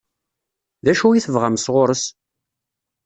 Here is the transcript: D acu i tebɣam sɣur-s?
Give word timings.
D 0.83 0.87
acu 0.91 1.07
i 1.11 1.21
tebɣam 1.25 1.57
sɣur-s? 1.59 2.05